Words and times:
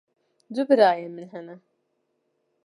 Du 0.55 0.63
birayên 0.69 1.13
min 1.15 1.29
hene. 1.33 1.55